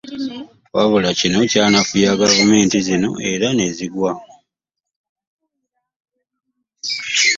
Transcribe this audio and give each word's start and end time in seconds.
Wabula 0.75 1.09
kino 1.19 1.39
kyanafuya 1.51 2.19
gavumenti 2.21 2.77
zino 2.87 3.11
era 3.31 3.49
ne 3.53 3.67
zigwa. 3.77 4.13